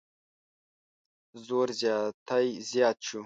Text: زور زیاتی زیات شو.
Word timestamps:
زور 1.45 1.67
زیاتی 1.81 2.47
زیات 2.69 2.97
شو. 3.07 3.19